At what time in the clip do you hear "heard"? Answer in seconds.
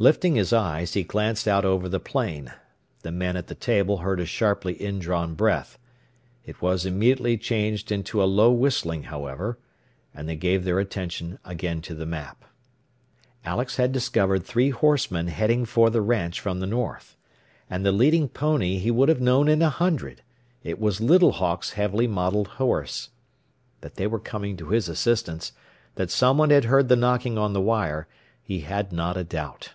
3.98-4.20, 26.66-26.86